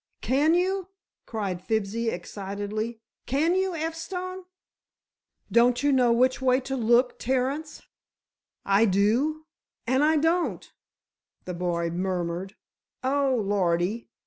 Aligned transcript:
"Can 0.21 0.55
you," 0.55 0.87
cried 1.27 1.61
Fibsy 1.61 2.09
excitedly, 2.09 2.99
"can 3.27 3.53
you, 3.53 3.75
F. 3.75 3.93
Stone?" 3.93 4.45
"Don't 5.51 5.83
you 5.83 5.91
know 5.91 6.11
which 6.11 6.41
way 6.41 6.59
to 6.61 6.75
look, 6.75 7.19
Terence?" 7.19 7.83
"I 8.65 8.85
do—and 8.85 10.03
I 10.03 10.17
don't—" 10.17 10.73
the 11.45 11.53
boy 11.53 11.91
murmured; 11.91 12.55
"oh, 13.03 13.39
lordy! 13.45 14.09